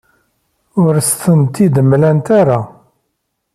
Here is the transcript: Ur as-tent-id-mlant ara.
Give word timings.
Ur 0.83 0.93
as-tent-id-mlant 1.01 2.27
ara. 2.39 2.59